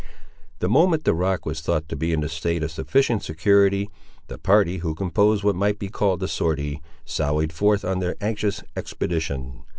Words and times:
The 0.61 0.67
moment 0.67 1.03
the 1.03 1.13
rock 1.13 1.45
was 1.45 1.61
thought 1.61 1.87
to 1.89 1.95
be 1.95 2.11
in 2.11 2.23
a 2.23 2.27
state 2.27 2.63
of 2.63 2.71
sufficient 2.71 3.21
security, 3.21 3.87
the 4.29 4.39
party 4.39 4.77
who 4.79 4.95
composed 4.95 5.43
what 5.43 5.55
might 5.55 5.77
be 5.77 5.89
called 5.89 6.21
the 6.21 6.27
sortie, 6.27 6.81
sallied 7.05 7.53
forth 7.53 7.85
on 7.85 7.99
their 7.99 8.15
anxious 8.19 8.63
expedition. 8.75 9.61